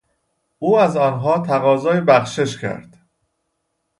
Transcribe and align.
او 0.59 0.79
از 0.79 0.97
آنها 0.97 1.39
تقاضای 1.39 2.01
بخشش 2.01 2.57
کرد. 2.57 2.97